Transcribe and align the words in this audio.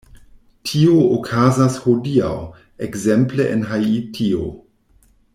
Tio 0.69 0.93
okazas 1.17 1.75
hodiaŭ, 1.83 2.31
ekzemple, 2.89 3.47
en 3.57 3.65
Haitio. 3.73 4.49